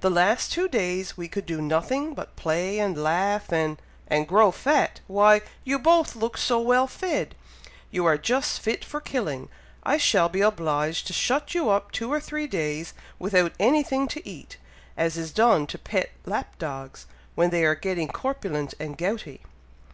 [0.00, 4.50] "The last two days we could do nothing but play and laugh, and" "And grow
[4.50, 5.00] fat!
[5.06, 5.40] Why!
[5.64, 7.34] you both look so well fed,
[7.90, 9.48] you are just fit for killing!
[9.82, 14.28] I shall be obliged to shut you up two or three days, without anything to
[14.28, 14.58] eat,
[14.98, 19.40] as is done to pet lap dogs, when they are getting corpulent and gouty."